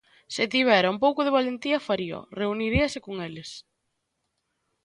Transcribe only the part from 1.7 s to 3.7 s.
faríao, reuniríase con eles.